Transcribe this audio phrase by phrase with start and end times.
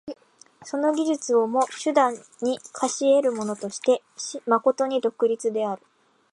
[0.65, 4.41] その技術をも手段に化し得るものとして真
[4.87, 5.83] に独立である。